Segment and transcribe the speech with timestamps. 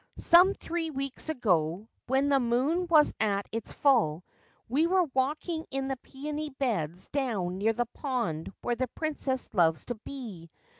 [0.17, 4.23] Some three weeks ago, when the moon was at its full,
[4.67, 9.85] we were walking in the peony beds down near the pond where the Princess loves
[9.85, 10.49] to be.